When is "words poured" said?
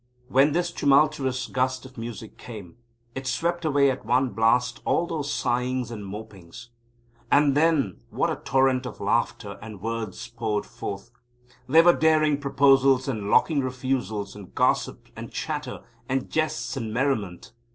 9.79-10.65